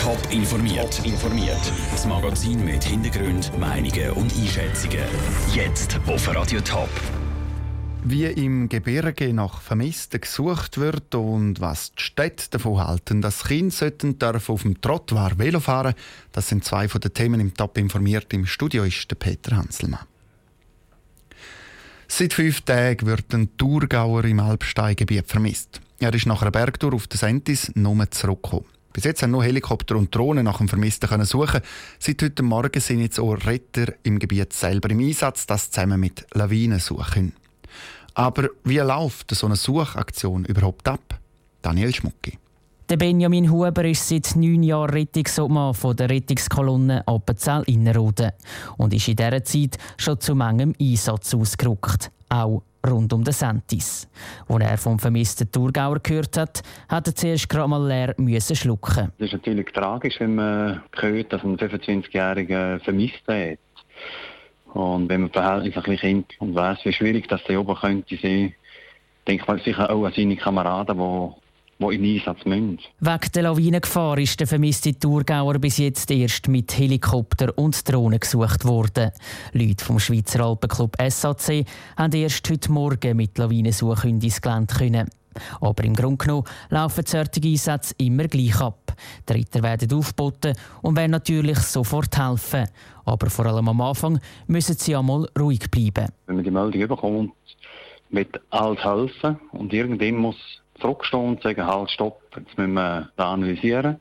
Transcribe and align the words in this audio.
Top 0.00 0.18
informiert. 0.30 1.04
informiert. 1.04 1.72
Das 1.90 2.06
Magazin 2.06 2.64
mit 2.64 2.82
Hintergrund, 2.82 3.52
Meinungen 3.58 4.12
und 4.12 4.32
Einschätzungen. 4.34 5.04
Jetzt 5.54 6.00
auf 6.06 6.34
Radio 6.34 6.62
Top. 6.62 6.88
Wie 8.04 8.24
im 8.24 8.70
Gebirge 8.70 9.34
nach 9.34 9.60
Vermissten 9.60 10.22
gesucht 10.22 10.78
wird 10.78 11.14
und 11.14 11.60
was 11.60 11.92
die 11.92 12.02
Städte 12.02 12.48
davon 12.48 12.78
halten, 12.78 13.20
dass 13.20 13.44
Kinder 13.44 13.70
sollten 13.70 14.16
auf 14.22 14.62
dem 14.62 14.80
Trottoir 14.80 15.32
Velo 15.36 15.60
fahren 15.60 15.94
das 16.32 16.48
sind 16.48 16.64
zwei 16.64 16.88
von 16.88 17.02
den 17.02 17.12
Themen 17.12 17.38
im 17.38 17.52
Top 17.52 17.76
informiert. 17.76 18.32
Im 18.32 18.46
Studio 18.46 18.84
ist 18.84 19.10
der 19.10 19.16
Peter 19.16 19.54
Hanselmann. 19.58 20.06
Seit 22.08 22.32
fünf 22.32 22.62
Tagen 22.62 23.06
wird 23.06 23.34
ein 23.34 23.54
Thurgauer 23.58 24.24
im 24.24 24.40
Alpsteingebiet 24.40 25.26
vermisst. 25.26 25.82
Er 25.98 26.14
ist 26.14 26.24
nach 26.24 26.40
einer 26.40 26.50
Bergtour 26.50 26.94
auf 26.94 27.06
den 27.06 27.18
Sentis 27.18 27.70
nur 27.74 28.10
zurückgekommen. 28.10 28.79
Bis 28.92 29.04
jetzt 29.04 29.22
haben 29.22 29.30
nur 29.30 29.44
Helikopter 29.44 29.96
und 29.96 30.14
Drohnen 30.14 30.44
nach 30.44 30.58
dem 30.58 30.68
Vermissten 30.68 31.08
können 31.08 31.24
suchen. 31.24 31.60
Seit 31.98 32.22
heute 32.22 32.42
Morgen 32.42 32.80
sind 32.80 33.00
jetzt 33.00 33.20
auch 33.20 33.34
Retter 33.34 33.94
im 34.02 34.18
Gebiet 34.18 34.52
selber 34.52 34.90
im 34.90 35.00
Einsatz, 35.00 35.46
das 35.46 35.70
zusammen 35.70 36.00
mit 36.00 36.26
Lawinen 36.34 36.80
suchen. 36.80 37.32
Aber 38.14 38.48
wie 38.64 38.78
läuft 38.78 39.34
so 39.34 39.46
eine 39.46 39.56
Suchaktion 39.56 40.44
überhaupt 40.44 40.88
ab? 40.88 41.20
Daniel 41.62 41.94
Schmucki. 41.94 42.38
Der 42.88 42.96
Benjamin 42.96 43.48
Huber 43.48 43.84
ist 43.84 44.08
seit 44.08 44.34
neun 44.34 44.64
Jahren 44.64 44.90
Rettungsobmann 44.90 45.74
von 45.74 45.94
der 45.94 46.10
Rettungskolonne 46.10 47.06
Appenzell 47.06 47.62
Innerrhoden 47.66 48.32
und 48.78 48.92
ist 48.92 49.06
in 49.06 49.14
dieser 49.14 49.44
Zeit 49.44 49.78
schon 49.96 50.18
zu 50.18 50.34
manchem 50.34 50.74
Einsatz 50.80 51.32
ausgerückt, 51.32 52.10
auch 52.28 52.64
rund 52.88 53.12
um 53.12 53.24
den 53.24 53.32
Sentis. 53.32 54.08
Als 54.48 54.64
er 54.64 54.78
vom 54.78 54.98
vermissten 54.98 55.50
Thurgauer 55.50 56.00
gehört 56.00 56.36
hat, 56.36 56.62
hat 56.88 57.06
er 57.06 57.14
zuerst 57.14 57.48
gerade 57.48 57.68
mal 57.68 57.86
leer 57.86 58.14
müssen 58.16 58.56
schlucken. 58.56 59.12
Das 59.18 59.26
ist 59.26 59.32
natürlich 59.32 59.72
tragisch, 59.72 60.18
wenn 60.20 60.34
man 60.34 60.82
hört, 60.96 61.32
dass 61.32 61.42
ein 61.42 61.56
25-Jähriger 61.56 62.80
vermisst 62.80 63.26
hat. 63.26 63.58
Und 64.72 65.08
wenn 65.08 65.22
man 65.22 65.30
Verhältnis 65.30 65.76
ein 65.76 65.82
bisschen 65.82 65.98
kennt 65.98 66.40
und 66.40 66.54
weiss, 66.54 66.78
wie 66.84 66.92
schwierig 66.92 67.28
das 67.28 67.42
da 67.46 67.58
oben 67.58 67.74
könnte 67.74 68.16
sein, 68.22 68.54
denkt 69.26 69.46
man 69.48 69.58
sicher 69.58 69.90
auch 69.90 70.04
an 70.04 70.12
seine 70.14 70.36
Kameraden, 70.36 70.96
die 70.96 71.49
die 71.80 71.94
in 71.94 72.18
Einsatz 72.18 72.44
müssen. 72.44 72.78
Wegen 73.00 73.32
der 73.34 73.42
Lawinengefahr 73.42 74.18
ist 74.18 74.38
der 74.38 74.46
vermisste 74.46 74.98
Thurgauer 74.98 75.58
bis 75.58 75.78
jetzt 75.78 76.10
erst 76.10 76.48
mit 76.48 76.76
Helikopter 76.76 77.56
und 77.56 77.90
Drohnen 77.90 78.20
gesucht 78.20 78.64
worden. 78.64 79.10
Leute 79.52 79.84
vom 79.84 79.98
Schweizer 79.98 80.44
Alpenclub 80.44 80.96
SAC 81.08 81.64
haben 81.96 82.12
erst 82.12 82.48
heute 82.50 82.70
Morgen 82.70 83.16
mit 83.16 83.38
Lawinensuche 83.38 84.08
ins 84.08 84.40
Gelände 84.40 84.74
können. 84.74 85.10
Aber 85.60 85.84
im 85.84 85.94
Grunde 85.94 86.24
genommen 86.24 86.44
laufen 86.70 87.04
solche 87.06 87.40
Einsätze 87.42 87.94
immer 87.98 88.24
gleich 88.24 88.60
ab. 88.60 88.94
Die 89.28 89.32
Ritter 89.32 89.62
werden 89.62 89.92
aufgeboten 89.92 90.54
und 90.82 90.96
werden 90.96 91.12
natürlich 91.12 91.58
sofort 91.58 92.18
helfen. 92.18 92.66
Aber 93.04 93.30
vor 93.30 93.46
allem 93.46 93.68
am 93.68 93.80
Anfang 93.80 94.20
müssen 94.48 94.74
sie 94.74 94.96
einmal 94.96 95.28
ruhig 95.38 95.70
bleiben. 95.70 96.08
Wenn 96.26 96.36
man 96.36 96.44
die 96.44 96.50
Meldung 96.50 96.88
bekommt, 96.88 97.32
wird 98.10 98.40
alles 98.50 98.82
helfen 98.84 99.38
und 99.52 99.72
irgendwann 99.72 100.16
muss 100.16 100.36
zurückstehen 100.80 101.28
und 101.28 101.42
sagen, 101.42 101.66
halt, 101.66 101.90
stopp, 101.90 102.20
jetzt 102.36 102.56
müssen 102.58 102.74
wir 102.74 103.10
da 103.16 103.32
analysieren. 103.32 104.00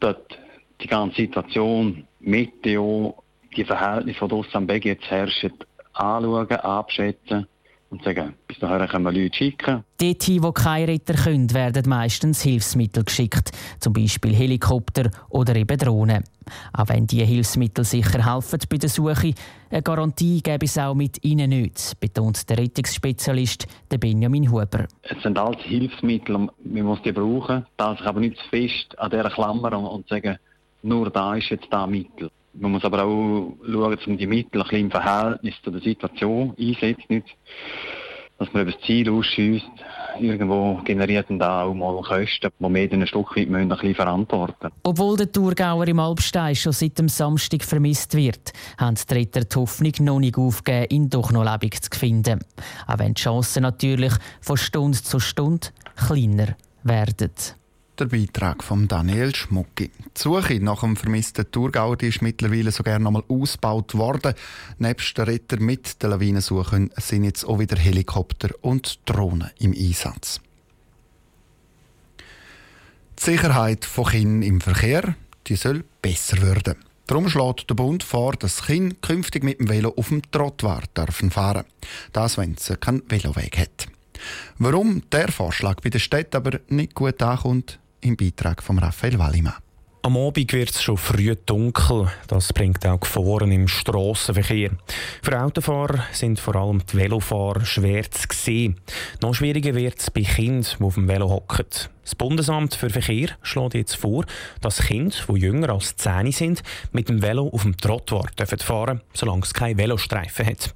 Dort 0.00 0.38
die 0.80 0.86
ganze 0.86 1.16
Situation, 1.16 2.06
Meteo, 2.20 3.22
die 3.56 3.64
Verhältnisse, 3.64 4.20
die 4.20 4.28
draussen 4.28 4.56
am 4.56 4.66
Berg 4.66 4.84
jetzt 4.84 5.10
herrschen, 5.10 5.52
anschauen, 5.92 6.50
abschätzen 6.50 7.46
und 7.90 8.02
sagen, 8.02 8.34
bis 8.46 8.58
dahin 8.58 8.86
können 8.88 9.04
wir 9.04 9.12
Leute 9.12 9.36
schicken. 9.36 9.84
Dort, 9.98 10.42
wo 10.42 10.52
keine 10.52 10.88
Retter 10.88 11.14
können, 11.14 11.52
werden 11.54 11.88
meistens 11.88 12.42
Hilfsmittel 12.42 13.04
geschickt, 13.04 13.50
zum 13.80 13.92
Beispiel 13.92 14.34
Helikopter 14.34 15.10
oder 15.28 15.54
eben 15.56 15.78
Drohnen. 15.78 16.24
Auch 16.72 16.88
wenn 16.88 17.06
diese 17.06 17.24
Hilfsmittel 17.24 17.84
sicher 17.84 18.24
helfen 18.24 18.60
bei 18.68 18.78
der 18.78 18.88
Suche, 18.88 19.34
eine 19.70 19.82
Garantie 19.82 20.40
gäbe 20.42 20.66
es 20.66 20.78
auch 20.78 20.94
mit 20.94 21.24
ihnen 21.24 21.50
nicht, 21.50 21.98
betont 21.98 22.48
der 22.48 22.58
Rettungsspezialist 22.58 23.66
Benjamin 23.88 24.50
Huber. 24.50 24.86
Es 25.02 25.22
sind 25.22 25.38
alles 25.38 25.60
Hilfsmittel, 25.62 26.38
man 26.38 26.50
muss 26.84 27.02
die 27.02 27.12
brauchen, 27.12 27.66
darf 27.76 27.98
sich 27.98 28.06
aber 28.06 28.20
nicht 28.20 28.36
zu 28.38 28.48
fest 28.48 28.98
an 28.98 29.10
dieser 29.10 29.30
Klammer 29.30 29.76
und, 29.76 29.86
und 29.86 30.08
sagen, 30.08 30.38
nur 30.82 31.10
da 31.10 31.34
ist 31.34 31.50
jetzt 31.50 31.66
das 31.70 31.88
Mittel. 31.88 32.30
Man 32.58 32.72
muss 32.72 32.84
aber 32.84 33.04
auch 33.04 33.54
schauen, 33.64 33.98
man 34.06 34.18
die 34.18 34.26
Mittel 34.26 34.60
ein 34.60 34.68
bisschen 34.68 34.80
im 34.80 34.90
Verhältnis 34.90 35.54
zu 35.62 35.70
der 35.70 35.80
Situation 35.80 36.54
einsetzt. 36.58 37.08
Nicht, 37.08 37.26
dass 38.38 38.52
man 38.52 38.62
über 38.62 38.72
das 38.72 38.80
Ziel 38.82 39.10
ausschießt. 39.10 39.66
Irgendwo 40.18 40.80
generiert 40.84 41.28
dann 41.28 41.38
da 41.38 41.64
auch 41.64 41.74
mal 41.74 42.00
Kosten, 42.00 42.50
die 42.58 42.74
wir 42.74 42.92
ein 42.92 43.06
Stück 43.06 43.36
weit 43.36 43.50
ein 43.50 43.68
bisschen 43.68 43.94
verantworten 43.94 44.70
Obwohl 44.82 45.16
der 45.18 45.30
Thurgauer 45.30 45.86
im 45.86 46.00
Alpstein 46.00 46.54
schon 46.54 46.72
seit 46.72 46.98
dem 46.98 47.08
Samstag 47.08 47.62
vermisst 47.62 48.16
wird, 48.16 48.52
haben 48.78 48.96
die 48.96 49.14
Ritter 49.14 49.44
die 49.44 49.56
Hoffnung 49.56 49.92
noch 50.00 50.20
nicht 50.20 50.38
aufgegeben, 50.38 50.86
ihn 50.90 51.10
doch 51.10 51.32
noch 51.32 51.44
lebendig 51.44 51.82
zu 51.82 51.98
finden. 51.98 52.40
Auch 52.86 52.98
wenn 52.98 53.12
die 53.12 53.20
Chancen 53.20 53.62
natürlich 53.62 54.12
von 54.40 54.56
Stunde 54.56 55.02
zu 55.02 55.20
Stunde 55.20 55.68
kleiner 55.96 56.56
werden 56.82 57.30
der 58.00 58.06
Beitrag 58.06 58.62
von 58.62 58.88
Daniel 58.88 59.34
Schmucki. 59.34 59.90
Die 59.90 60.20
Suche 60.20 60.60
nach 60.60 60.80
dem 60.80 60.96
vermissten 60.96 61.50
Thurgauer 61.50 62.00
ist 62.02 62.22
mittlerweile 62.22 62.70
sogar 62.70 62.98
noch 62.98 63.08
einmal 63.08 63.24
ausgebaut 63.28 63.94
worden. 63.94 64.34
Nebst 64.78 65.16
den 65.16 65.24
Retter 65.24 65.58
mit 65.58 66.02
den 66.02 66.10
Lawinensuchen 66.10 66.90
sind 66.96 67.24
jetzt 67.24 67.44
auch 67.44 67.58
wieder 67.58 67.76
Helikopter 67.76 68.50
und 68.62 69.00
Drohnen 69.06 69.50
im 69.58 69.72
Einsatz. 69.72 70.40
Die 73.18 73.24
Sicherheit 73.24 73.84
von 73.84 74.06
Kindern 74.06 74.42
im 74.42 74.60
Verkehr 74.60 75.14
die 75.46 75.56
soll 75.56 75.84
besser 76.02 76.42
werden. 76.42 76.76
Darum 77.06 77.28
schlägt 77.28 77.70
der 77.70 77.76
Bund 77.76 78.02
vor, 78.02 78.32
dass 78.32 78.66
Kinder 78.66 78.96
künftig 79.00 79.44
mit 79.44 79.60
dem 79.60 79.68
Velo 79.68 79.94
auf 79.96 80.08
dem 80.08 80.28
Trottoir 80.30 80.82
dürfen 80.96 81.30
fahren. 81.30 81.64
Das, 82.12 82.36
wenn 82.36 82.54
es 82.54 82.72
keinen 82.80 83.08
Veloweg 83.08 83.58
hat. 83.58 83.86
Warum 84.58 85.02
der 85.10 85.30
Vorschlag 85.30 85.80
bei 85.82 85.90
der 85.90 86.00
Stadt 86.00 86.34
aber 86.34 86.58
nicht 86.68 86.94
gut 86.94 87.22
ankommt, 87.22 87.78
im 88.06 88.16
Beitrag 88.16 88.62
von 88.62 88.78
Raphael 88.78 89.18
Wallimann. 89.18 89.65
Am 90.06 90.16
Abend 90.16 90.52
wird 90.52 90.70
es 90.70 90.84
schon 90.84 90.98
früh 90.98 91.34
dunkel. 91.34 92.06
Das 92.28 92.52
bringt 92.52 92.86
auch 92.86 93.00
Gefahren 93.00 93.50
im 93.50 93.66
Strassenverkehr. 93.66 94.70
Für 95.20 95.42
Autofahrer 95.42 96.04
sind 96.12 96.38
vor 96.38 96.54
allem 96.54 96.80
die 96.86 96.96
Velofahrer 96.96 97.64
schwer 97.64 98.08
zu 98.08 98.28
sehen. 98.32 98.76
Noch 99.20 99.34
schwieriger 99.34 99.74
wird 99.74 99.98
es 99.98 100.12
bei 100.12 100.20
Kindern, 100.20 100.64
die 100.78 100.84
auf 100.84 100.94
dem 100.94 101.08
Velo 101.08 101.28
hocken. 101.28 101.66
Das 102.06 102.14
Bundesamt 102.14 102.76
für 102.76 102.88
Verkehr 102.88 103.30
schlägt 103.42 103.74
jetzt 103.74 103.96
vor, 103.96 104.26
dass 104.60 104.78
Kinder, 104.78 105.16
die 105.28 105.40
jünger 105.40 105.70
als 105.70 105.96
10 105.96 106.30
sind, 106.30 106.62
mit 106.92 107.08
dem 107.08 107.20
Velo 107.20 107.48
auf 107.48 107.62
dem 107.62 107.76
Trottoir 107.76 108.28
fahren 108.60 108.98
dürfen, 108.98 109.00
solange 109.12 109.42
es 109.42 109.52
keine 109.52 109.76
Velostreifen 109.76 110.46
hat. 110.46 110.72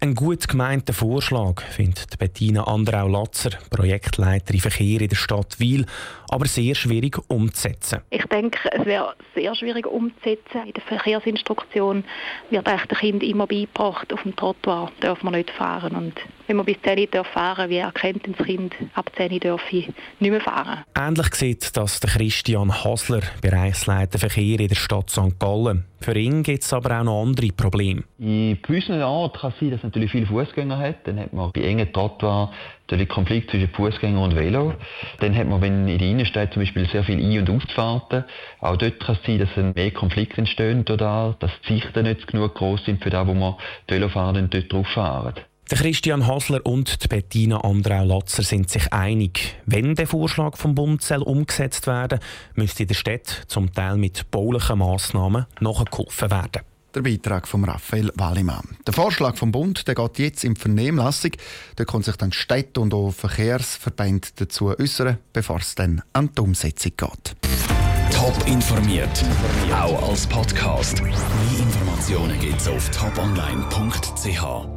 Ein 0.00 0.14
gut 0.14 0.46
gemeinter 0.46 0.92
Vorschlag, 0.92 1.62
findet 1.62 2.18
Bettina 2.18 2.64
Andrau-Latzer, 2.64 3.52
Projektleiterin 3.70 4.60
Verkehr 4.60 5.00
in 5.00 5.08
der 5.08 5.16
Stadt 5.16 5.58
Wiel, 5.58 5.86
aber 6.28 6.46
sehr 6.46 6.74
schwierig 6.74 7.18
umzusetzen. 7.28 8.00
Ich 8.10 8.26
denke, 8.26 8.65
es 8.72 8.84
wäre 8.84 9.14
sehr 9.34 9.54
schwierig 9.54 9.86
umzusetzen. 9.86 10.66
In 10.66 10.72
der 10.72 10.82
Verkehrsinstruktion 10.82 12.04
wird 12.50 12.68
echt 12.68 12.90
dem 12.90 12.98
Kind 12.98 13.22
immer 13.22 13.46
beigebracht, 13.46 14.12
auf 14.12 14.22
dem 14.22 14.34
Trottoir 14.36 14.90
darf 15.00 15.22
man 15.22 15.34
nicht 15.34 15.50
fahren. 15.50 15.94
Und 15.94 16.14
wenn 16.46 16.56
man 16.56 16.66
bis 16.66 16.76
10 16.82 17.08
Uhr 17.14 17.24
fahren 17.24 17.70
wie 17.70 17.76
erkennt 17.78 18.26
das 18.26 18.46
Kind, 18.46 18.74
ab 18.94 19.10
10 19.16 19.32
Uhr 19.32 19.40
darf 19.40 19.72
ich 19.72 19.88
nicht 20.20 20.30
mehr 20.30 20.40
fahren 20.40 20.56
fahren. 20.56 20.84
Ähnlich 20.96 21.34
sieht 21.34 21.76
das 21.76 22.00
der 22.00 22.10
Christian 22.10 22.84
Hasler, 22.84 23.22
Bereichsleiter 23.40 24.18
Verkehr 24.18 24.60
in 24.60 24.68
der 24.68 24.74
Stadt 24.74 25.10
St. 25.10 25.38
Gallen. 25.38 25.84
Für 26.00 26.16
ihn 26.16 26.42
gibt 26.42 26.62
es 26.62 26.72
aber 26.72 27.00
auch 27.00 27.04
noch 27.04 27.22
andere 27.22 27.48
Probleme. 27.48 28.04
In 28.18 28.60
gewissen 28.62 29.02
Orten 29.02 29.38
kann 29.38 29.52
es 29.52 29.58
sein, 29.58 29.70
dass 29.70 29.78
es 29.78 29.84
natürlich 29.84 30.10
viele 30.10 30.26
Fußgänger 30.26 30.78
hat. 30.78 31.06
Dann 31.06 31.18
hat 31.18 31.32
man 31.32 31.50
bei 31.52 31.62
engen 31.62 31.92
Trottoirs 31.92 32.50
natürlich 32.82 33.08
Konflikt 33.08 33.50
zwischen 33.50 33.68
Fußgänger 33.68 34.20
und 34.20 34.36
Velo. 34.36 34.74
Dann 35.20 35.34
hat 35.34 35.48
man, 35.48 35.60
wenn 35.60 35.88
in 35.88 35.98
der 35.98 36.08
Innenstadt 36.08 36.52
zum 36.52 36.62
Beispiel 36.62 36.86
sehr 36.88 37.02
viele 37.02 37.22
Ein- 37.22 37.40
und 37.40 37.50
Ausfahrten, 37.50 38.24
auch 38.60 38.76
dort 38.76 39.00
kann 39.00 39.16
es 39.16 39.26
sein, 39.26 39.38
dass 39.38 39.74
mehr 39.74 39.90
Konflikte 39.90 40.38
entstehen, 40.38 40.84
dass 40.84 41.50
die 41.66 41.74
Sichten 41.74 42.04
nicht 42.04 42.26
genug 42.26 42.54
groß 42.54 42.84
sind 42.84 43.02
für 43.02 43.10
das, 43.10 43.26
wo 43.26 43.34
man 43.34 43.54
die 43.88 43.94
Velofahrer 43.94 44.42
dort 44.42 44.72
drauf 44.72 44.86
fahren. 44.88 45.34
Der 45.68 45.78
Christian 45.78 46.28
Hasler 46.28 46.64
und 46.64 47.02
die 47.02 47.08
Bettina 47.08 47.58
Andrau-Latzer 47.58 48.44
sind 48.44 48.70
sich 48.70 48.92
einig. 48.92 49.56
Wenn 49.66 49.96
der 49.96 50.06
Vorschlag 50.06 50.56
vom 50.56 50.76
Bund 50.76 51.02
soll 51.02 51.22
umgesetzt 51.22 51.88
werden 51.88 52.20
müsste 52.54 52.84
in 52.84 52.88
der 52.88 52.94
Stadt 52.94 53.42
zum 53.48 53.72
Teil 53.72 53.96
mit 53.96 54.30
baulichen 54.30 54.78
Massnahmen 54.78 55.46
nachgeholfen 55.58 56.30
werden. 56.30 56.62
Der 56.94 57.02
Beitrag 57.02 57.48
von 57.48 57.64
Raphael 57.64 58.12
Wallimann. 58.14 58.76
Der 58.86 58.94
Vorschlag 58.94 59.36
vom 59.36 59.50
Bund 59.50 59.88
der 59.88 59.96
geht 59.96 60.20
jetzt 60.20 60.44
in 60.44 60.54
Vernehmlassung. 60.54 61.32
Da 61.74 61.84
können 61.84 62.04
sich 62.04 62.16
dann 62.16 62.30
Städte 62.30 62.80
und 62.80 62.94
auch 62.94 63.10
Verkehrsverbände 63.10 64.28
dazu 64.36 64.68
äußern, 64.68 65.18
bevor 65.32 65.58
es 65.58 65.74
dann 65.74 66.00
an 66.12 66.30
die 66.32 66.42
Umsetzung 66.42 66.92
geht. 66.96 67.36
Top 68.12 68.46
informiert, 68.46 69.24
auch 69.72 70.10
als 70.10 70.28
Podcast. 70.28 71.02
Mehr 71.02 71.12
Informationen 71.58 72.38
gibt 72.38 72.60
es 72.60 72.68
auf 72.68 72.88
toponline.ch. 72.92 74.75